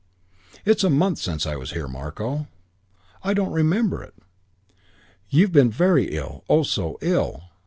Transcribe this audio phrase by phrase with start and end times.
[0.65, 2.47] "It's a month since I was here, Marko."
[3.23, 4.15] "I don't remember it."
[5.29, 7.43] "You've been very ill; oh, so ill."